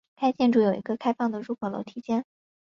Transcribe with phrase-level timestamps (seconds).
[0.15, 2.25] 该建筑有一个开放的入口楼梯间。